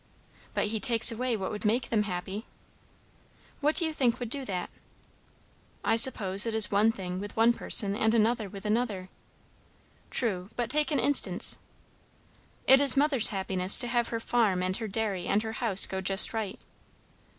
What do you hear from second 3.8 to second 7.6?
you think would do that?" "I suppose it is one thing with one